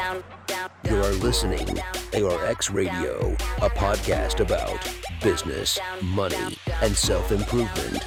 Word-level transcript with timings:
You 0.00 0.96
are 0.96 1.12
listening 1.12 1.66
to 1.66 2.26
ARX 2.26 2.70
Radio, 2.70 3.32
a 3.58 3.68
podcast 3.68 4.40
about 4.40 4.88
business, 5.22 5.78
money, 6.02 6.56
and 6.80 6.96
self 6.96 7.30
improvement. 7.30 8.02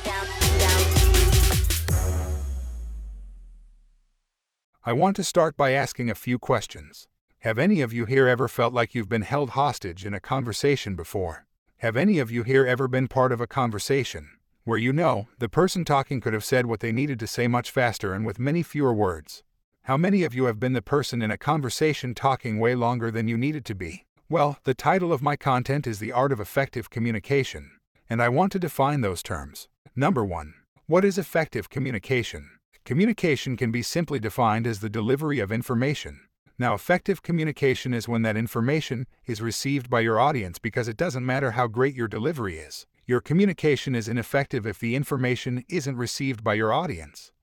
I 4.84 4.92
want 4.92 5.16
to 5.18 5.24
start 5.24 5.56
by 5.56 5.74
asking 5.74 6.10
a 6.10 6.16
few 6.16 6.40
questions. 6.40 7.08
Have 7.42 7.60
any 7.60 7.82
of 7.82 7.94
you 7.94 8.06
here 8.06 8.28
ever 8.28 8.48
felt 8.48 8.74
like 8.74 8.96
you've 8.96 9.08
been 9.08 9.22
held 9.22 9.52
hostage 9.52 10.04
in 10.04 10.16
a 10.16 10.20
conversation 10.20 10.96
before? 10.96 11.46
Have 11.78 11.96
any 11.96 12.18
of 12.18 12.32
you 12.32 12.42
here 12.42 12.66
ever 12.66 12.88
been 12.88 13.08
part 13.08 13.32
of 13.32 13.40
a 13.40 13.46
conversation 13.46 14.30
where 14.64 14.80
you 14.80 14.94
know 14.94 15.28
the 15.38 15.48
person 15.48 15.86
talking 15.86 16.22
could 16.22 16.34
have 16.34 16.44
said 16.44 16.66
what 16.66 16.80
they 16.80 16.92
needed 16.92 17.20
to 17.20 17.28
say 17.28 17.48
much 17.48 17.70
faster 17.70 18.16
and 18.16 18.26
with 18.26 18.40
many 18.40 18.64
fewer 18.64 18.94
words? 18.96 19.44
How 19.88 19.98
many 19.98 20.24
of 20.24 20.34
you 20.34 20.46
have 20.46 20.62
been 20.62 20.72
the 20.72 20.82
person 20.82 21.22
in 21.22 21.30
a 21.30 21.38
conversation 21.38 22.16
talking 22.16 22.58
way 22.58 22.74
longer 22.74 23.12
than 23.12 23.28
you 23.28 23.38
needed 23.38 23.66
to 23.66 23.76
be? 23.76 24.06
Well, 24.30 24.58
the 24.64 24.74
title 24.74 25.12
of 25.12 25.22
my 25.22 25.36
content 25.36 25.86
is 25.86 26.00
The 26.00 26.14
Art 26.14 26.32
of 26.32 26.40
Effective 26.40 26.90
Communication, 26.90 27.70
and 28.10 28.22
I 28.22 28.30
want 28.30 28.54
to 28.54 28.60
define 28.60 29.02
those 29.02 29.22
terms. 29.22 29.68
Number 29.94 30.24
one, 30.24 30.54
what 30.86 31.04
is 31.04 31.18
effective 31.18 31.70
communication? 31.70 32.50
Communication 32.86 33.58
can 33.58 33.72
be 33.72 33.82
simply 33.82 34.20
defined 34.20 34.66
as 34.68 34.80
the 34.80 34.90
delivery 34.90 35.40
of 35.40 35.52
information. 35.52 36.22
Now, 36.58 36.74
effective 36.74 37.22
communication 37.22 37.94
is 37.94 38.08
when 38.08 38.22
that 38.22 38.38
information 38.38 39.06
is 39.26 39.42
received 39.42 39.90
by 39.90 40.00
your 40.00 40.18
audience 40.18 40.60
because 40.60 40.88
it 40.88 40.96
doesn't 40.96 41.26
matter 41.26 41.52
how 41.52 41.68
great 41.68 41.94
your 41.94 42.08
delivery 42.08 42.58
is. 42.58 42.88
Your 43.06 43.20
communication 43.20 43.96
is 43.96 44.08
ineffective 44.08 44.66
if 44.66 44.80
the 44.80 44.96
information 44.96 45.66
isn't 45.68 45.98
received 45.98 46.42
by 46.42 46.54
your 46.54 46.72
audience. 46.72 47.34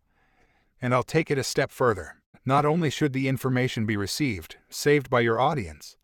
And 0.81 0.95
I'll 0.95 1.03
take 1.03 1.31
it 1.31 1.37
a 1.37 1.45
step 1.45 1.71
further. 1.71 2.20
Not 2.51 2.67
only 2.67 2.91
should 2.91 3.13
the 3.13 3.29
information 3.29 3.87
be 3.87 3.97
received, 3.97 4.57
saved 4.69 5.09
by 5.09 5.21
your 5.21 5.39
audience, 5.39 5.97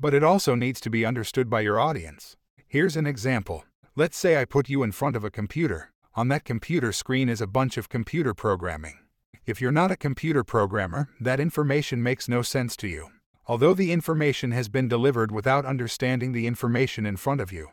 but 0.00 0.12
it 0.12 0.24
also 0.24 0.56
needs 0.56 0.80
to 0.80 0.90
be 0.90 1.06
understood 1.06 1.48
by 1.48 1.60
your 1.60 1.78
audience. 1.78 2.36
Here's 2.66 2.96
an 2.96 3.06
example. 3.06 3.64
Let's 3.94 4.16
say 4.16 4.40
I 4.40 4.44
put 4.44 4.68
you 4.68 4.82
in 4.82 4.90
front 4.90 5.14
of 5.14 5.22
a 5.22 5.30
computer. 5.30 5.92
On 6.16 6.26
that 6.26 6.44
computer 6.44 6.90
screen 6.90 7.28
is 7.28 7.40
a 7.40 7.46
bunch 7.46 7.76
of 7.76 7.88
computer 7.88 8.34
programming. 8.34 8.98
If 9.46 9.60
you're 9.60 9.70
not 9.70 9.92
a 9.92 9.96
computer 9.96 10.42
programmer, 10.42 11.08
that 11.20 11.38
information 11.38 12.02
makes 12.02 12.28
no 12.28 12.42
sense 12.42 12.76
to 12.78 12.88
you. 12.88 13.10
Although 13.46 13.74
the 13.74 13.92
information 13.92 14.50
has 14.50 14.68
been 14.68 14.88
delivered 14.88 15.30
without 15.30 15.64
understanding 15.64 16.32
the 16.32 16.48
information 16.48 17.06
in 17.06 17.16
front 17.16 17.40
of 17.40 17.52
you, 17.52 17.68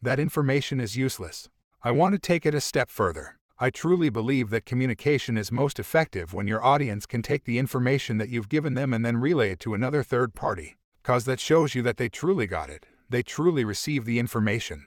that 0.00 0.18
information 0.18 0.80
is 0.80 0.96
useless. 0.96 1.50
I 1.82 1.90
want 1.90 2.14
to 2.14 2.18
take 2.18 2.46
it 2.46 2.54
a 2.54 2.62
step 2.62 2.88
further. 2.88 3.36
I 3.60 3.70
truly 3.70 4.10
believe 4.10 4.50
that 4.50 4.66
communication 4.66 5.38
is 5.38 5.52
most 5.52 5.78
effective 5.78 6.34
when 6.34 6.48
your 6.48 6.64
audience 6.64 7.06
can 7.06 7.22
take 7.22 7.44
the 7.44 7.58
information 7.58 8.18
that 8.18 8.28
you've 8.28 8.48
given 8.48 8.74
them 8.74 8.92
and 8.92 9.04
then 9.04 9.16
relay 9.16 9.52
it 9.52 9.60
to 9.60 9.74
another 9.74 10.02
third 10.02 10.34
party, 10.34 10.76
cause 11.04 11.24
that 11.26 11.38
shows 11.38 11.72
you 11.72 11.80
that 11.82 11.96
they 11.96 12.08
truly 12.08 12.48
got 12.48 12.68
it, 12.68 12.86
they 13.08 13.22
truly 13.22 13.64
received 13.64 14.06
the 14.06 14.18
information, 14.18 14.86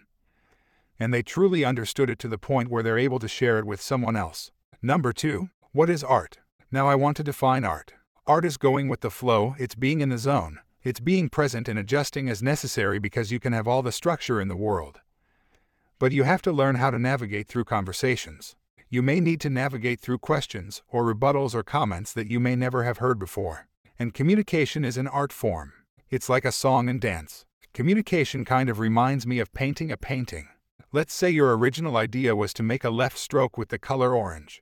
and 1.00 1.14
they 1.14 1.24
truly 1.24 1.64
understood 1.64 2.10
it 2.10 2.20
to 2.20 2.28
the 2.28 2.38
point 2.38 2.70
where 2.70 2.84
they're 2.84 2.98
able 2.98 3.20
to 3.20 3.28
share 3.30 3.58
it 3.58 3.66
with 3.66 3.80
someone 3.80 4.18
else. 4.18 4.52
Number 4.82 5.14
two, 5.14 5.50
what 5.72 5.90
is 5.90 6.04
art? 6.04 6.40
Now 6.70 6.90
I 6.90 6.96
want 6.96 7.16
to 7.18 7.24
define 7.24 7.64
art. 7.64 7.94
Art 8.26 8.44
is 8.44 8.58
going 8.58 8.90
with 8.90 9.00
the 9.00 9.10
flow, 9.10 9.56
it's 9.58 9.76
being 9.76 10.02
in 10.02 10.10
the 10.10 10.18
zone, 10.18 10.60
it's 10.84 11.00
being 11.00 11.30
present 11.30 11.70
and 11.70 11.80
adjusting 11.80 12.28
as 12.28 12.44
necessary 12.44 13.00
because 13.00 13.32
you 13.32 13.40
can 13.40 13.54
have 13.54 13.68
all 13.68 13.82
the 13.82 13.94
structure 13.94 14.42
in 14.42 14.50
the 14.50 14.58
world. 14.58 15.00
But 16.00 16.12
you 16.12 16.24
have 16.24 16.42
to 16.44 16.52
learn 16.52 16.76
how 16.76 16.92
to 16.92 17.00
navigate 17.00 17.48
through 17.48 17.64
conversations. 17.64 18.56
You 18.90 19.02
may 19.02 19.20
need 19.20 19.42
to 19.42 19.50
navigate 19.50 20.00
through 20.00 20.20
questions 20.20 20.84
or 20.88 21.04
rebuttals 21.04 21.56
or 21.56 21.64
comments 21.64 22.14
that 22.14 22.30
you 22.30 22.40
may 22.40 22.56
never 22.56 22.84
have 22.84 23.00
heard 23.00 23.18
before. 23.18 23.68
And 23.98 24.14
communication 24.14 24.86
is 24.86 24.98
an 24.98 25.08
art 25.08 25.34
form. 25.34 25.74
It's 26.10 26.30
like 26.30 26.46
a 26.46 26.52
song 26.52 26.88
and 26.88 27.02
dance. 27.02 27.46
Communication 27.74 28.46
kind 28.46 28.70
of 28.70 28.80
reminds 28.80 29.26
me 29.26 29.40
of 29.40 29.54
painting 29.54 29.92
a 29.92 29.98
painting. 29.98 30.48
Let's 30.94 31.14
say 31.14 31.32
your 31.32 31.58
original 31.58 31.98
idea 31.98 32.36
was 32.36 32.54
to 32.54 32.64
make 32.64 32.84
a 32.84 32.90
left 32.90 33.18
stroke 33.18 33.58
with 33.58 33.70
the 33.70 33.80
color 33.80 34.16
orange. 34.16 34.62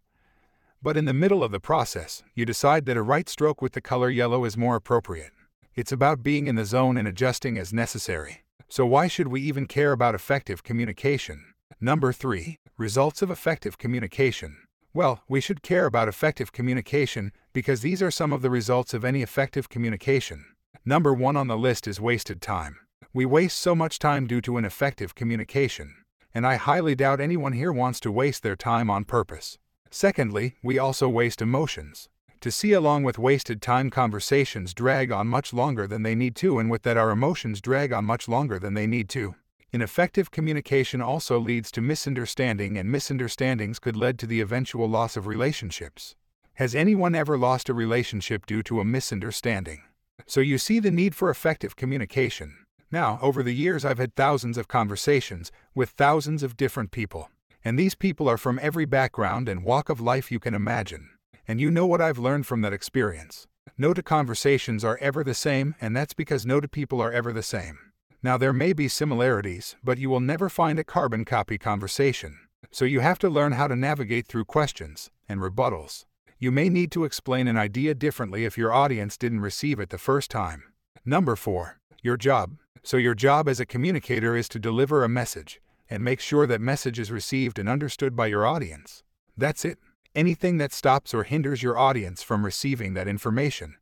But 0.82 0.98
in 0.98 1.06
the 1.06 1.14
middle 1.14 1.44
of 1.44 1.52
the 1.52 1.60
process, 1.60 2.24
you 2.34 2.46
decide 2.46 2.86
that 2.86 2.98
a 2.98 3.02
right 3.02 3.28
stroke 3.28 3.62
with 3.62 3.74
the 3.74 3.82
color 3.82 4.10
yellow 4.10 4.46
is 4.46 4.56
more 4.56 4.76
appropriate. 4.76 5.32
It's 5.76 5.92
about 5.92 6.24
being 6.24 6.48
in 6.48 6.56
the 6.56 6.64
zone 6.64 6.96
and 6.96 7.08
adjusting 7.08 7.58
as 7.58 7.74
necessary. 7.74 8.45
So, 8.68 8.86
why 8.86 9.08
should 9.08 9.28
we 9.28 9.42
even 9.42 9.68
care 9.68 9.92
about 9.92 10.16
effective 10.16 10.64
communication? 10.64 11.54
Number 11.80 12.12
3. 12.12 12.58
Results 12.78 13.22
of 13.22 13.30
effective 13.30 13.78
communication. 13.78 14.58
Well, 14.94 15.24
we 15.30 15.40
should 15.40 15.62
care 15.62 15.86
about 15.86 16.08
effective 16.08 16.52
communication 16.52 17.32
because 17.54 17.82
these 17.82 18.02
are 18.02 18.12
some 18.12 18.34
of 18.34 18.42
the 18.42 18.50
results 18.50 18.94
of 18.94 19.06
any 19.06 19.22
effective 19.22 19.70
communication. 19.70 20.46
Number 20.84 21.14
1 21.14 21.38
on 21.38 21.48
the 21.48 21.58
list 21.58 21.88
is 21.88 22.02
wasted 22.02 22.42
time. 22.42 22.78
We 23.14 23.26
waste 23.26 23.58
so 23.58 23.76
much 23.76 24.00
time 24.00 24.26
due 24.26 24.42
to 24.42 24.58
ineffective 24.58 25.16
communication, 25.16 25.96
and 26.34 26.46
I 26.46 26.56
highly 26.56 26.96
doubt 26.96 27.22
anyone 27.22 27.54
here 27.54 27.72
wants 27.72 28.00
to 28.02 28.12
waste 28.12 28.44
their 28.44 28.56
time 28.56 28.90
on 28.90 29.06
purpose. 29.06 29.58
Secondly, 29.90 30.56
we 30.64 30.80
also 30.80 31.08
waste 31.08 31.42
emotions 31.42 32.10
to 32.46 32.52
see 32.52 32.74
along 32.74 33.02
with 33.02 33.18
wasted 33.18 33.60
time 33.60 33.90
conversations 33.90 34.72
drag 34.72 35.12
on 35.12 35.26
much 35.26 35.52
longer 35.52 35.88
than 35.88 36.04
they 36.04 36.14
need 36.14 36.36
to 36.36 36.60
and 36.60 36.70
with 36.70 36.84
that 36.84 36.96
our 36.96 37.10
emotions 37.10 37.60
drag 37.60 37.92
on 37.92 38.06
much 38.06 38.28
longer 38.28 38.60
than 38.60 38.76
they 38.76 38.86
need 38.86 39.10
to. 39.10 39.34
Ineffective 39.72 40.30
communication 40.30 41.02
also 41.02 41.40
leads 41.40 41.72
to 41.72 41.82
misunderstanding 41.82 42.78
and 42.78 42.92
misunderstandings 42.92 43.80
could 43.80 43.98
lead 43.98 44.20
to 44.20 44.28
the 44.28 44.42
eventual 44.42 44.88
loss 44.88 45.18
of 45.18 45.26
relationships. 45.26 46.16
Has 46.54 46.76
anyone 46.76 47.16
ever 47.16 47.36
lost 47.36 47.68
a 47.68 47.74
relationship 47.74 48.46
due 48.46 48.62
to 48.62 48.80
a 48.80 48.86
misunderstanding? 48.86 49.82
So 50.28 50.40
you 50.40 50.60
see 50.60 50.80
the 50.80 50.92
need 50.92 51.16
for 51.16 51.32
effective 51.32 51.76
communication. 51.76 52.58
Now, 52.92 53.18
over 53.24 53.42
the 53.42 53.56
years 53.56 53.84
I've 53.84 53.98
had 53.98 54.14
thousands 54.14 54.60
of 54.60 54.68
conversations 54.68 55.52
with 55.74 55.90
thousands 55.90 56.44
of 56.44 56.58
different 56.58 56.92
people. 56.92 57.32
And 57.64 57.80
these 57.80 57.96
people 57.96 58.30
are 58.30 58.38
from 58.38 58.60
every 58.62 58.86
background 58.86 59.50
and 59.50 59.64
walk 59.64 59.90
of 59.90 60.00
life 60.00 60.32
you 60.32 60.40
can 60.40 60.54
imagine. 60.54 61.10
And 61.48 61.62
you 61.62 61.70
know 61.70 61.86
what 61.86 62.02
I've 62.02 62.18
learned 62.18 62.48
from 62.48 62.62
that 62.62 62.74
experience. 62.74 63.48
No 63.78 63.94
to 63.94 64.02
conversations 64.02 64.84
are 64.84 64.98
ever 65.00 65.24
the 65.24 65.34
same, 65.34 65.76
and 65.80 65.96
that's 65.96 66.14
because 66.14 66.46
no 66.46 66.60
to 66.60 66.68
people 66.68 67.02
are 67.02 67.12
ever 67.12 67.32
the 67.32 67.44
same. 67.44 67.78
Now, 68.24 68.38
there 68.38 68.54
may 68.54 68.74
be 68.74 68.88
similarities, 68.88 69.76
but 69.84 70.00
you 70.00 70.10
will 70.10 70.20
never 70.20 70.50
find 70.50 70.80
a 70.80 70.84
carbon 70.84 71.26
copy 71.26 71.58
conversation. 71.58 72.40
So 72.72 72.86
you 72.86 73.02
have 73.02 73.20
to 73.20 73.30
learn 73.30 73.52
how 73.52 73.68
to 73.68 73.76
navigate 73.76 74.28
through 74.28 74.46
questions 74.46 75.12
and 75.30 75.40
rebuttals. 75.40 76.06
You 76.40 76.52
may 76.52 76.68
need 76.70 76.92
to 76.94 77.04
explain 77.04 77.48
an 77.48 77.58
idea 77.58 77.94
differently 77.94 78.46
if 78.46 78.58
your 78.58 78.74
audience 78.74 79.18
didn't 79.18 79.42
receive 79.42 79.80
it 79.80 79.90
the 79.90 79.98
first 79.98 80.32
time. 80.32 80.64
Number 81.06 81.36
4. 81.36 81.80
Your 82.02 82.18
job. 82.18 82.58
So, 82.82 82.98
your 82.98 83.16
job 83.16 83.48
as 83.48 83.60
a 83.60 83.66
communicator 83.66 84.36
is 84.36 84.50
to 84.50 84.60
deliver 84.60 85.04
a 85.04 85.10
message 85.10 85.62
and 85.90 86.04
make 86.04 86.20
sure 86.20 86.48
that 86.48 86.62
message 86.62 86.98
is 86.98 87.12
received 87.12 87.60
and 87.60 87.70
understood 87.70 88.16
by 88.16 88.28
your 88.28 88.46
audience. 88.46 89.04
That's 89.38 89.64
it 89.64 89.78
anything 90.16 90.58
that 90.58 90.74
stops 90.74 91.14
or 91.14 91.24
hinders 91.24 91.62
your 91.62 91.78
audience 91.78 92.24
from 92.24 92.46
receiving 92.46 92.94
that 92.94 93.08
information. 93.08 93.76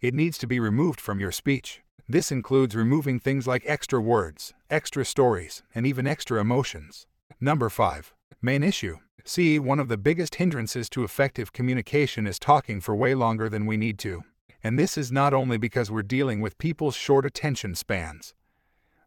It 0.00 0.14
needs 0.14 0.36
to 0.38 0.46
be 0.46 0.58
removed 0.58 1.00
from 1.00 1.20
your 1.20 1.32
speech. 1.32 1.80
This 2.08 2.32
includes 2.32 2.74
removing 2.74 3.20
things 3.20 3.46
like 3.46 3.62
extra 3.64 4.00
words, 4.00 4.52
extra 4.68 5.04
stories, 5.04 5.62
and 5.74 5.86
even 5.86 6.06
extra 6.06 6.40
emotions. 6.40 7.06
Number 7.40 7.70
5. 7.70 8.12
Main 8.42 8.62
issue. 8.62 8.96
See, 9.24 9.60
one 9.60 9.78
of 9.78 9.86
the 9.86 9.96
biggest 9.96 10.34
hindrances 10.34 10.90
to 10.90 11.04
effective 11.04 11.52
communication 11.52 12.26
is 12.26 12.40
talking 12.40 12.80
for 12.80 12.96
way 12.96 13.14
longer 13.14 13.48
than 13.48 13.66
we 13.66 13.76
need 13.76 13.98
to. 14.00 14.24
And 14.64 14.76
this 14.76 14.98
is 14.98 15.12
not 15.12 15.32
only 15.32 15.58
because 15.58 15.90
we're 15.90 16.02
dealing 16.02 16.40
with 16.40 16.58
people's 16.58 16.96
short 16.96 17.24
attention 17.24 17.76
spans. 17.76 18.34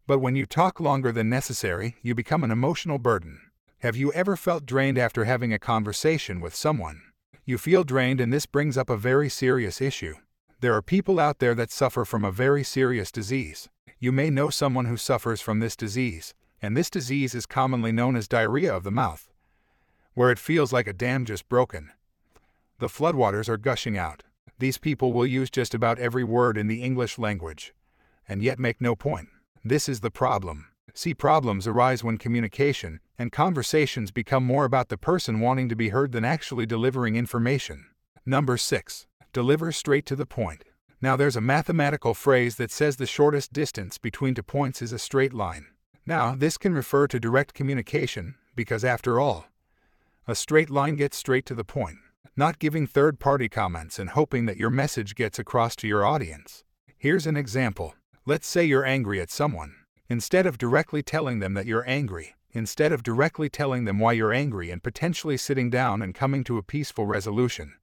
But 0.07 0.19
when 0.19 0.35
you 0.35 0.45
talk 0.45 0.79
longer 0.79 1.11
than 1.11 1.29
necessary, 1.29 1.95
you 2.01 2.15
become 2.15 2.43
an 2.43 2.51
emotional 2.51 2.97
burden. 2.97 3.41
Have 3.79 3.95
you 3.95 4.11
ever 4.13 4.35
felt 4.35 4.65
drained 4.65 4.97
after 4.97 5.25
having 5.25 5.53
a 5.53 5.59
conversation 5.59 6.39
with 6.39 6.55
someone? 6.55 7.01
You 7.43 7.57
feel 7.57 7.83
drained, 7.83 8.19
and 8.19 8.33
this 8.33 8.45
brings 8.45 8.77
up 8.77 8.89
a 8.89 8.97
very 8.97 9.29
serious 9.29 9.81
issue. 9.81 10.15
There 10.61 10.73
are 10.73 10.81
people 10.81 11.19
out 11.19 11.39
there 11.39 11.53
that 11.55 11.71
suffer 11.71 12.05
from 12.05 12.23
a 12.23 12.31
very 12.31 12.63
serious 12.63 13.11
disease. 13.11 13.69
You 13.99 14.11
may 14.11 14.29
know 14.29 14.49
someone 14.49 14.85
who 14.85 14.97
suffers 14.97 15.41
from 15.41 15.59
this 15.59 15.75
disease, 15.75 16.33
and 16.61 16.75
this 16.75 16.89
disease 16.89 17.35
is 17.35 17.45
commonly 17.45 17.91
known 17.91 18.15
as 18.15 18.27
diarrhea 18.27 18.73
of 18.73 18.83
the 18.83 18.91
mouth, 18.91 19.29
where 20.13 20.31
it 20.31 20.39
feels 20.39 20.73
like 20.73 20.87
a 20.87 20.93
dam 20.93 21.25
just 21.25 21.47
broken. 21.49 21.91
The 22.79 22.87
floodwaters 22.87 23.49
are 23.49 23.57
gushing 23.57 23.97
out. 23.97 24.23
These 24.57 24.77
people 24.77 25.13
will 25.13 25.27
use 25.27 25.49
just 25.49 25.73
about 25.73 25.99
every 25.99 26.23
word 26.23 26.57
in 26.57 26.67
the 26.67 26.81
English 26.81 27.19
language, 27.19 27.73
and 28.27 28.41
yet 28.41 28.57
make 28.57 28.79
no 28.79 28.95
point. 28.95 29.27
This 29.63 29.87
is 29.89 29.99
the 29.99 30.11
problem. 30.11 30.67
See, 30.97 31.13
problems 31.13 31.67
arise 31.67 32.05
when 32.05 32.17
communication 32.17 33.01
and 33.19 33.29
conversations 33.29 34.11
become 34.11 34.45
more 34.45 34.63
about 34.63 34.87
the 34.87 34.97
person 34.97 35.41
wanting 35.41 35.67
to 35.67 35.75
be 35.75 35.89
heard 35.89 36.13
than 36.13 36.23
actually 36.23 36.65
delivering 36.65 37.17
information. 37.17 37.87
Number 38.25 38.55
6. 38.55 39.05
Deliver 39.33 39.73
straight 39.73 40.05
to 40.05 40.15
the 40.15 40.25
point. 40.25 40.63
Now, 41.01 41.17
there's 41.17 41.35
a 41.35 41.41
mathematical 41.41 42.13
phrase 42.13 42.55
that 42.55 42.71
says 42.71 42.95
the 42.95 43.05
shortest 43.05 43.51
distance 43.51 43.97
between 43.97 44.35
two 44.35 44.43
points 44.43 44.81
is 44.81 44.93
a 44.93 44.97
straight 44.97 45.33
line. 45.33 45.65
Now, 46.05 46.33
this 46.33 46.57
can 46.57 46.73
refer 46.73 47.07
to 47.07 47.19
direct 47.19 47.53
communication, 47.53 48.35
because 48.55 48.85
after 48.85 49.19
all, 49.19 49.47
a 50.27 50.33
straight 50.33 50.69
line 50.69 50.95
gets 50.95 51.17
straight 51.17 51.45
to 51.47 51.55
the 51.55 51.65
point. 51.65 51.97
not 52.37 52.59
giving 52.59 52.85
third 52.85 53.19
party 53.19 53.47
comments 53.47 53.97
and 53.97 54.09
hoping 54.09 54.45
that 54.45 54.57
your 54.57 54.69
message 54.69 55.15
gets 55.15 55.39
across 55.39 55.75
to 55.77 55.87
your 55.87 56.05
audience. 56.05 56.63
Here's 56.97 57.25
an 57.25 57.37
example. 57.37 57.95
Let's 58.25 58.47
say 58.47 58.65
you're 58.65 58.85
angry 58.85 59.21
at 59.21 59.31
someone. 59.31 59.75
Instead 60.07 60.45
of 60.45 60.57
directly 60.57 61.01
telling 61.01 61.39
them 61.39 61.55
that 61.55 61.65
you're 61.65 61.87
angry, 61.87 62.35
instead 62.51 62.91
of 62.91 63.01
directly 63.01 63.49
telling 63.49 63.85
them 63.85 63.99
why 63.99 64.13
you're 64.13 64.33
angry 64.33 64.69
and 64.69 64.83
potentially 64.83 65.35
sitting 65.35 65.69
down 65.69 66.01
and 66.01 66.13
coming 66.13 66.43
to 66.43 66.57
a 66.57 66.63
peaceful 66.63 67.07
resolution, 67.07 67.73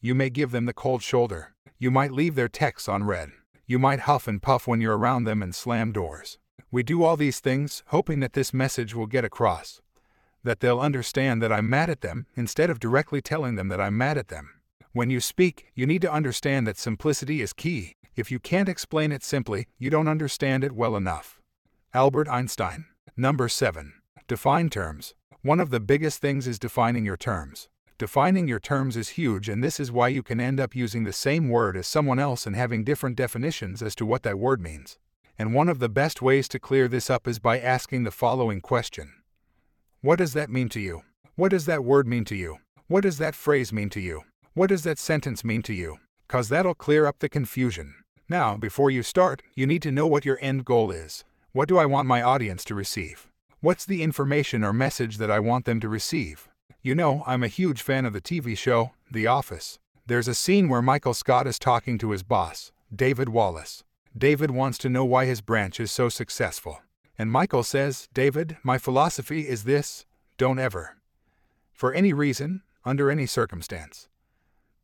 you 0.00 0.14
may 0.14 0.30
give 0.30 0.50
them 0.50 0.66
the 0.66 0.72
cold 0.72 1.02
shoulder. 1.02 1.54
You 1.78 1.90
might 1.90 2.12
leave 2.12 2.34
their 2.34 2.48
texts 2.48 2.88
unread. 2.88 3.30
You 3.66 3.78
might 3.78 4.00
huff 4.00 4.28
and 4.28 4.42
puff 4.42 4.66
when 4.66 4.80
you're 4.80 4.98
around 4.98 5.24
them 5.24 5.42
and 5.42 5.54
slam 5.54 5.92
doors. 5.92 6.38
We 6.70 6.82
do 6.82 7.02
all 7.02 7.16
these 7.16 7.40
things 7.40 7.82
hoping 7.86 8.20
that 8.20 8.34
this 8.34 8.54
message 8.54 8.94
will 8.94 9.06
get 9.06 9.24
across, 9.24 9.80
that 10.44 10.60
they'll 10.60 10.80
understand 10.80 11.42
that 11.42 11.52
I'm 11.52 11.68
mad 11.68 11.90
at 11.90 12.00
them 12.00 12.26
instead 12.36 12.70
of 12.70 12.80
directly 12.80 13.20
telling 13.20 13.56
them 13.56 13.68
that 13.68 13.80
I'm 13.80 13.96
mad 13.96 14.18
at 14.18 14.28
them. 14.28 14.59
When 14.92 15.08
you 15.08 15.20
speak, 15.20 15.66
you 15.72 15.86
need 15.86 16.02
to 16.02 16.12
understand 16.12 16.66
that 16.66 16.76
simplicity 16.76 17.40
is 17.42 17.52
key. 17.52 17.94
If 18.16 18.32
you 18.32 18.40
can't 18.40 18.68
explain 18.68 19.12
it 19.12 19.22
simply, 19.22 19.68
you 19.78 19.88
don't 19.88 20.08
understand 20.08 20.64
it 20.64 20.72
well 20.72 20.96
enough. 20.96 21.40
Albert 21.94 22.28
Einstein. 22.28 22.86
Number 23.16 23.48
7. 23.48 23.92
Define 24.26 24.68
terms. 24.68 25.14
One 25.42 25.60
of 25.60 25.70
the 25.70 25.78
biggest 25.78 26.20
things 26.20 26.48
is 26.48 26.58
defining 26.58 27.04
your 27.04 27.16
terms. 27.16 27.68
Defining 27.98 28.48
your 28.48 28.58
terms 28.58 28.96
is 28.96 29.10
huge, 29.10 29.48
and 29.48 29.62
this 29.62 29.78
is 29.78 29.92
why 29.92 30.08
you 30.08 30.24
can 30.24 30.40
end 30.40 30.58
up 30.58 30.74
using 30.74 31.04
the 31.04 31.12
same 31.12 31.48
word 31.48 31.76
as 31.76 31.86
someone 31.86 32.18
else 32.18 32.44
and 32.44 32.56
having 32.56 32.82
different 32.82 33.14
definitions 33.14 33.82
as 33.82 33.94
to 33.94 34.04
what 34.04 34.24
that 34.24 34.40
word 34.40 34.60
means. 34.60 34.98
And 35.38 35.54
one 35.54 35.68
of 35.68 35.78
the 35.78 35.88
best 35.88 36.20
ways 36.20 36.48
to 36.48 36.58
clear 36.58 36.88
this 36.88 37.08
up 37.08 37.28
is 37.28 37.38
by 37.38 37.60
asking 37.60 38.02
the 38.02 38.10
following 38.10 38.60
question 38.60 39.12
What 40.00 40.16
does 40.16 40.32
that 40.32 40.50
mean 40.50 40.68
to 40.70 40.80
you? 40.80 41.02
What 41.36 41.52
does 41.52 41.66
that 41.66 41.84
word 41.84 42.08
mean 42.08 42.24
to 42.24 42.34
you? 42.34 42.56
What 42.88 43.02
does 43.04 43.18
that 43.18 43.36
phrase 43.36 43.72
mean 43.72 43.88
to 43.90 44.00
you? 44.00 44.22
What 44.60 44.68
does 44.68 44.82
that 44.82 44.98
sentence 44.98 45.42
mean 45.42 45.62
to 45.62 45.72
you? 45.72 46.00
Cause 46.28 46.50
that'll 46.50 46.74
clear 46.74 47.06
up 47.06 47.20
the 47.20 47.30
confusion. 47.30 47.94
Now, 48.28 48.58
before 48.58 48.90
you 48.90 49.02
start, 49.02 49.42
you 49.54 49.66
need 49.66 49.80
to 49.80 49.90
know 49.90 50.06
what 50.06 50.26
your 50.26 50.36
end 50.42 50.66
goal 50.66 50.90
is. 50.90 51.24
What 51.52 51.66
do 51.66 51.78
I 51.78 51.86
want 51.86 52.06
my 52.06 52.20
audience 52.20 52.62
to 52.64 52.74
receive? 52.74 53.26
What's 53.60 53.86
the 53.86 54.02
information 54.02 54.62
or 54.62 54.74
message 54.74 55.16
that 55.16 55.30
I 55.30 55.40
want 55.40 55.64
them 55.64 55.80
to 55.80 55.88
receive? 55.88 56.50
You 56.82 56.94
know, 56.94 57.24
I'm 57.26 57.42
a 57.42 57.48
huge 57.48 57.80
fan 57.80 58.04
of 58.04 58.12
the 58.12 58.20
TV 58.20 58.54
show, 58.54 58.92
The 59.10 59.26
Office. 59.26 59.78
There's 60.04 60.28
a 60.28 60.34
scene 60.34 60.68
where 60.68 60.82
Michael 60.82 61.14
Scott 61.14 61.46
is 61.46 61.58
talking 61.58 61.96
to 61.96 62.10
his 62.10 62.22
boss, 62.22 62.70
David 62.94 63.30
Wallace. 63.30 63.82
David 64.14 64.50
wants 64.50 64.76
to 64.80 64.90
know 64.90 65.06
why 65.06 65.24
his 65.24 65.40
branch 65.40 65.80
is 65.80 65.90
so 65.90 66.10
successful. 66.10 66.82
And 67.18 67.32
Michael 67.32 67.62
says, 67.62 68.10
David, 68.12 68.58
my 68.62 68.76
philosophy 68.76 69.48
is 69.48 69.64
this 69.64 70.04
don't 70.36 70.58
ever, 70.58 70.98
for 71.72 71.94
any 71.94 72.12
reason, 72.12 72.60
under 72.84 73.10
any 73.10 73.24
circumstance, 73.24 74.09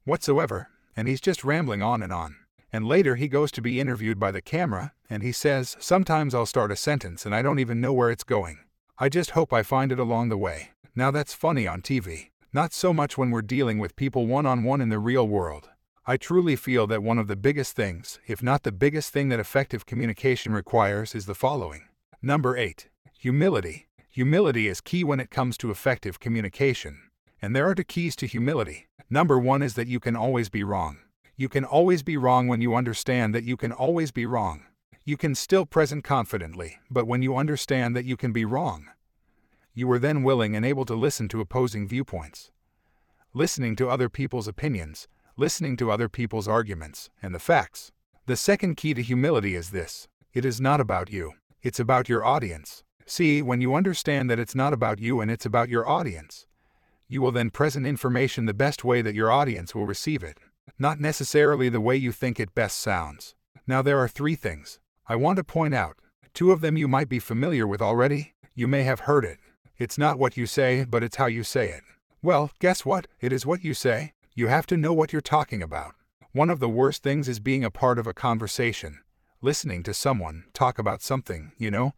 whatsoever, 0.06 0.70
and 0.96 1.06
he's 1.08 1.20
just 1.20 1.44
rambling 1.44 1.82
on 1.82 2.02
and 2.02 2.12
on. 2.12 2.36
And 2.72 2.86
later 2.86 3.16
he 3.16 3.28
goes 3.28 3.50
to 3.52 3.62
be 3.62 3.80
interviewed 3.80 4.18
by 4.18 4.30
the 4.30 4.40
camera, 4.40 4.92
and 5.10 5.22
he 5.22 5.32
says, 5.32 5.76
Sometimes 5.78 6.34
I'll 6.34 6.46
start 6.46 6.72
a 6.72 6.76
sentence 6.76 7.26
and 7.26 7.34
I 7.34 7.42
don't 7.42 7.58
even 7.58 7.80
know 7.80 7.92
where 7.92 8.10
it's 8.10 8.24
going. 8.24 8.58
I 8.98 9.08
just 9.08 9.30
hope 9.30 9.52
I 9.52 9.62
find 9.62 9.92
it 9.92 9.98
along 9.98 10.30
the 10.30 10.38
way. 10.38 10.70
Now 10.94 11.10
that's 11.10 11.34
funny 11.34 11.66
on 11.66 11.82
TV. 11.82 12.30
Not 12.52 12.72
so 12.72 12.94
much 12.94 13.18
when 13.18 13.30
we're 13.30 13.42
dealing 13.42 13.78
with 13.78 13.96
people 13.96 14.26
one 14.26 14.46
on 14.46 14.64
one 14.64 14.80
in 14.80 14.88
the 14.88 14.98
real 14.98 15.28
world. 15.28 15.68
I 16.06 16.16
truly 16.16 16.56
feel 16.56 16.86
that 16.86 17.02
one 17.02 17.18
of 17.18 17.26
the 17.26 17.36
biggest 17.36 17.74
things, 17.74 18.20
if 18.26 18.42
not 18.42 18.62
the 18.62 18.72
biggest 18.72 19.12
thing 19.12 19.28
that 19.28 19.40
effective 19.40 19.84
communication 19.84 20.52
requires, 20.52 21.14
is 21.14 21.26
the 21.26 21.34
following. 21.34 21.82
Number 22.22 22.56
8. 22.56 22.88
Humility. 23.18 23.88
Humility 24.08 24.68
is 24.68 24.80
key 24.80 25.04
when 25.04 25.20
it 25.20 25.30
comes 25.30 25.58
to 25.58 25.70
effective 25.70 26.20
communication. 26.20 27.05
And 27.40 27.54
there 27.54 27.68
are 27.68 27.74
two 27.74 27.84
keys 27.84 28.16
to 28.16 28.26
humility. 28.26 28.88
Number 29.10 29.38
one 29.38 29.62
is 29.62 29.74
that 29.74 29.88
you 29.88 30.00
can 30.00 30.16
always 30.16 30.48
be 30.48 30.64
wrong. 30.64 30.98
You 31.36 31.48
can 31.48 31.64
always 31.64 32.02
be 32.02 32.16
wrong 32.16 32.48
when 32.48 32.60
you 32.60 32.74
understand 32.74 33.34
that 33.34 33.44
you 33.44 33.56
can 33.56 33.72
always 33.72 34.10
be 34.10 34.26
wrong. 34.26 34.64
You 35.04 35.16
can 35.16 35.34
still 35.34 35.66
present 35.66 36.02
confidently, 36.02 36.78
but 36.90 37.06
when 37.06 37.22
you 37.22 37.36
understand 37.36 37.94
that 37.94 38.06
you 38.06 38.16
can 38.16 38.32
be 38.32 38.44
wrong, 38.44 38.86
you 39.74 39.90
are 39.92 39.98
then 39.98 40.22
willing 40.22 40.56
and 40.56 40.64
able 40.64 40.86
to 40.86 40.94
listen 40.94 41.28
to 41.28 41.40
opposing 41.40 41.86
viewpoints. 41.86 42.50
Listening 43.34 43.76
to 43.76 43.90
other 43.90 44.08
people's 44.08 44.48
opinions, 44.48 45.06
listening 45.36 45.76
to 45.76 45.90
other 45.90 46.08
people's 46.08 46.48
arguments, 46.48 47.10
and 47.22 47.34
the 47.34 47.38
facts. 47.38 47.92
The 48.24 48.36
second 48.36 48.76
key 48.76 48.94
to 48.94 49.02
humility 49.02 49.54
is 49.54 49.70
this 49.70 50.08
it 50.32 50.44
is 50.44 50.60
not 50.60 50.80
about 50.80 51.12
you, 51.12 51.34
it's 51.62 51.78
about 51.78 52.08
your 52.08 52.24
audience. 52.24 52.82
See, 53.04 53.42
when 53.42 53.60
you 53.60 53.74
understand 53.74 54.28
that 54.30 54.38
it's 54.38 54.54
not 54.54 54.72
about 54.72 54.98
you 54.98 55.20
and 55.20 55.30
it's 55.30 55.46
about 55.46 55.68
your 55.68 55.88
audience, 55.88 56.46
you 57.08 57.22
will 57.22 57.32
then 57.32 57.50
present 57.50 57.86
information 57.86 58.46
the 58.46 58.54
best 58.54 58.84
way 58.84 59.02
that 59.02 59.14
your 59.14 59.30
audience 59.30 59.74
will 59.74 59.86
receive 59.86 60.22
it, 60.22 60.38
not 60.78 61.00
necessarily 61.00 61.68
the 61.68 61.80
way 61.80 61.96
you 61.96 62.12
think 62.12 62.40
it 62.40 62.54
best 62.54 62.78
sounds. 62.78 63.34
Now, 63.66 63.82
there 63.82 63.98
are 63.98 64.08
three 64.08 64.34
things 64.34 64.78
I 65.06 65.16
want 65.16 65.36
to 65.36 65.44
point 65.44 65.74
out. 65.74 65.96
Two 66.34 66.52
of 66.52 66.60
them 66.60 66.76
you 66.76 66.88
might 66.88 67.08
be 67.08 67.18
familiar 67.18 67.66
with 67.66 67.80
already. 67.80 68.34
You 68.54 68.66
may 68.66 68.82
have 68.82 69.00
heard 69.00 69.24
it. 69.24 69.38
It's 69.78 69.98
not 69.98 70.18
what 70.18 70.36
you 70.36 70.46
say, 70.46 70.84
but 70.84 71.02
it's 71.02 71.16
how 71.16 71.26
you 71.26 71.42
say 71.42 71.68
it. 71.68 71.82
Well, 72.22 72.50
guess 72.58 72.84
what? 72.84 73.06
It 73.20 73.32
is 73.32 73.46
what 73.46 73.62
you 73.62 73.74
say. 73.74 74.14
You 74.34 74.48
have 74.48 74.66
to 74.66 74.76
know 74.76 74.92
what 74.92 75.12
you're 75.12 75.22
talking 75.22 75.62
about. 75.62 75.94
One 76.32 76.50
of 76.50 76.60
the 76.60 76.68
worst 76.68 77.02
things 77.02 77.28
is 77.28 77.40
being 77.40 77.64
a 77.64 77.70
part 77.70 77.98
of 77.98 78.06
a 78.06 78.12
conversation, 78.12 78.98
listening 79.40 79.82
to 79.84 79.94
someone 79.94 80.44
talk 80.52 80.78
about 80.78 81.02
something, 81.02 81.52
you 81.56 81.70
know? 81.70 81.94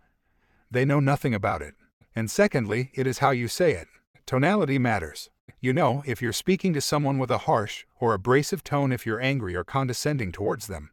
They 0.70 0.84
know 0.84 1.00
nothing 1.00 1.34
about 1.34 1.62
it. 1.62 1.74
And 2.14 2.30
secondly, 2.30 2.90
it 2.94 3.06
is 3.06 3.18
how 3.18 3.30
you 3.30 3.48
say 3.48 3.72
it. 3.72 3.88
Tonality 4.28 4.78
matters. 4.78 5.30
You 5.58 5.72
know, 5.72 6.02
if 6.04 6.20
you're 6.20 6.34
speaking 6.34 6.74
to 6.74 6.82
someone 6.82 7.16
with 7.16 7.30
a 7.30 7.46
harsh 7.48 7.86
or 7.98 8.12
abrasive 8.12 8.62
tone 8.62 8.92
if 8.92 9.06
you're 9.06 9.22
angry 9.22 9.56
or 9.56 9.64
condescending 9.64 10.32
towards 10.32 10.66
them, 10.66 10.90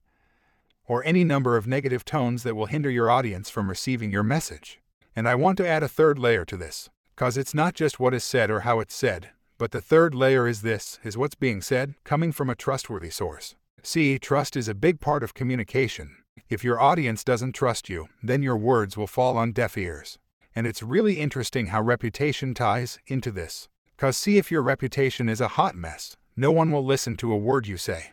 or 0.87 1.03
any 1.03 1.25
number 1.25 1.57
of 1.57 1.67
negative 1.67 2.05
tones 2.05 2.43
that 2.43 2.55
will 2.55 2.67
hinder 2.67 2.89
your 2.89 3.11
audience 3.11 3.49
from 3.49 3.67
receiving 3.67 4.09
your 4.09 4.23
message. 4.23 4.79
And 5.17 5.27
I 5.27 5.35
want 5.35 5.57
to 5.57 5.67
add 5.67 5.83
a 5.83 5.89
third 5.89 6.17
layer 6.17 6.45
to 6.45 6.55
this, 6.55 6.89
cause 7.17 7.35
it's 7.35 7.53
not 7.53 7.73
just 7.73 7.99
what 7.99 8.13
is 8.13 8.23
said 8.23 8.49
or 8.49 8.61
how 8.61 8.79
it's 8.79 8.95
said, 8.95 9.31
but 9.57 9.71
the 9.71 9.81
third 9.81 10.15
layer 10.15 10.47
is 10.47 10.61
this, 10.61 10.97
is 11.03 11.17
what's 11.17 11.35
being 11.35 11.61
said 11.61 11.95
coming 12.05 12.31
from 12.31 12.49
a 12.49 12.55
trustworthy 12.55 13.09
source. 13.09 13.55
See, 13.83 14.17
trust 14.17 14.55
is 14.55 14.69
a 14.69 14.73
big 14.73 15.01
part 15.01 15.23
of 15.23 15.33
communication. 15.33 16.15
If 16.47 16.63
your 16.63 16.79
audience 16.79 17.25
doesn't 17.25 17.51
trust 17.51 17.89
you, 17.89 18.07
then 18.23 18.41
your 18.41 18.55
words 18.55 18.95
will 18.95 19.07
fall 19.07 19.37
on 19.37 19.51
deaf 19.51 19.77
ears. 19.77 20.19
And 20.55 20.65
it's 20.65 20.81
really 20.81 21.19
interesting 21.19 21.67
how 21.67 21.81
reputation 21.81 22.53
ties 22.53 22.97
into 23.07 23.31
this. 23.31 23.67
Cause 23.97 24.15
see 24.15 24.37
if 24.37 24.49
your 24.49 24.61
reputation 24.61 25.27
is 25.27 25.41
a 25.41 25.49
hot 25.49 25.75
mess, 25.75 26.15
no 26.35 26.51
one 26.51 26.71
will 26.71 26.85
listen 26.85 27.17
to 27.17 27.31
a 27.31 27.37
word 27.37 27.67
you 27.67 27.77
say. 27.77 28.11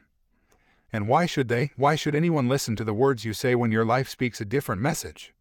And 0.92 1.08
why 1.08 1.26
should 1.26 1.48
they? 1.48 1.70
Why 1.76 1.94
should 1.94 2.14
anyone 2.14 2.48
listen 2.48 2.76
to 2.76 2.84
the 2.84 2.92
words 2.92 3.24
you 3.24 3.32
say 3.32 3.54
when 3.54 3.72
your 3.72 3.84
life 3.84 4.08
speaks 4.08 4.40
a 4.40 4.44
different 4.44 4.82
message? 4.82 5.32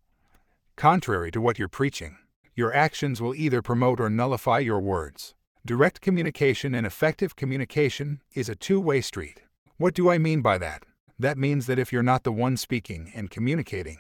Contrary 0.75 1.29
to 1.31 1.41
what 1.41 1.59
you're 1.59 1.67
preaching, 1.67 2.17
your 2.55 2.73
actions 2.73 3.21
will 3.21 3.35
either 3.35 3.61
promote 3.61 3.99
or 3.99 4.09
nullify 4.09 4.59
your 4.59 4.79
words. 4.79 5.35
Direct 5.65 6.01
communication 6.01 6.73
and 6.73 6.87
effective 6.87 7.35
communication 7.35 8.21
is 8.33 8.49
a 8.49 8.55
two 8.55 8.79
way 8.79 9.01
street. 9.01 9.41
What 9.77 9.93
do 9.93 10.09
I 10.09 10.17
mean 10.17 10.41
by 10.41 10.57
that? 10.57 10.83
That 11.19 11.37
means 11.37 11.67
that 11.67 11.77
if 11.77 11.91
you're 11.91 12.01
not 12.01 12.23
the 12.23 12.31
one 12.31 12.57
speaking 12.57 13.11
and 13.13 13.29
communicating, 13.29 13.99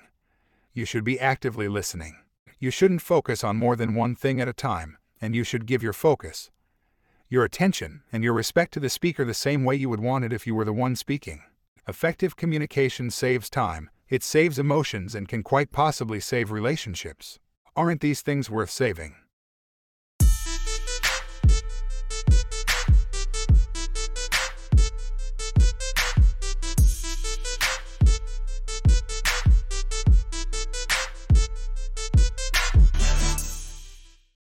you 0.73 0.85
should 0.85 1.03
be 1.03 1.19
actively 1.19 1.67
listening. 1.67 2.17
You 2.59 2.71
shouldn't 2.71 3.01
focus 3.01 3.43
on 3.43 3.57
more 3.57 3.75
than 3.75 3.95
one 3.95 4.15
thing 4.15 4.39
at 4.39 4.47
a 4.47 4.53
time, 4.53 4.97
and 5.19 5.35
you 5.35 5.43
should 5.43 5.65
give 5.65 5.83
your 5.83 5.93
focus, 5.93 6.51
your 7.29 7.45
attention, 7.45 8.03
and 8.11 8.23
your 8.23 8.33
respect 8.33 8.73
to 8.73 8.79
the 8.79 8.89
speaker 8.89 9.23
the 9.23 9.33
same 9.33 9.63
way 9.63 9.75
you 9.75 9.89
would 9.89 9.99
want 9.99 10.25
it 10.25 10.33
if 10.33 10.45
you 10.45 10.53
were 10.53 10.65
the 10.65 10.73
one 10.73 10.95
speaking. 10.95 11.41
Effective 11.87 12.35
communication 12.35 13.09
saves 13.09 13.49
time, 13.49 13.89
it 14.09 14.23
saves 14.23 14.59
emotions 14.59 15.15
and 15.15 15.27
can 15.27 15.41
quite 15.41 15.71
possibly 15.71 16.19
save 16.19 16.51
relationships. 16.51 17.39
Aren't 17.75 18.01
these 18.01 18.21
things 18.21 18.49
worth 18.49 18.69
saving? 18.69 19.15